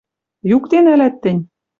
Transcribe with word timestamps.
Юкде 0.55 0.79
нӓлӓт 0.85 1.15
тӹнь? 1.23 1.41